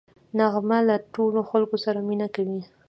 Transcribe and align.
نغمه 0.37 0.79
له 0.87 0.95
ټولو 1.13 1.39
خلکو 1.49 1.77
سره 1.85 1.99
مینه 2.07 2.27
کوي 2.35 2.61